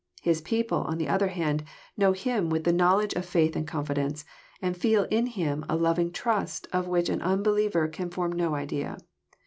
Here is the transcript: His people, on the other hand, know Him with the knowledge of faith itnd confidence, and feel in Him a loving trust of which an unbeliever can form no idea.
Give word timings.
His 0.23 0.41
people, 0.41 0.79
on 0.79 0.97
the 0.97 1.07
other 1.07 1.27
hand, 1.27 1.63
know 1.95 2.13
Him 2.13 2.49
with 2.49 2.63
the 2.63 2.73
knowledge 2.73 3.13
of 3.13 3.23
faith 3.23 3.51
itnd 3.53 3.67
confidence, 3.67 4.25
and 4.59 4.75
feel 4.75 5.03
in 5.11 5.27
Him 5.27 5.63
a 5.69 5.75
loving 5.77 6.11
trust 6.11 6.67
of 6.73 6.87
which 6.87 7.07
an 7.07 7.21
unbeliever 7.21 7.87
can 7.87 8.09
form 8.09 8.31
no 8.31 8.55
idea. 8.55 8.97